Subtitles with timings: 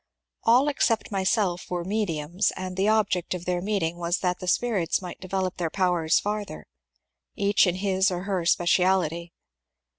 [0.45, 4.47] All except myself were ^^ mediums," and the object of their meeting was that the
[4.47, 6.65] spirits might develop their powers farther,—
[7.35, 9.31] each in his or her specialty.